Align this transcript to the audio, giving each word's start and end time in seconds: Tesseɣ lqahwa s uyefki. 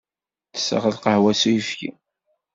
Tesseɣ 0.53 0.83
lqahwa 0.93 1.31
s 1.41 1.43
uyefki. 1.49 1.91